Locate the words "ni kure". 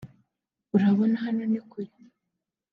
1.51-1.91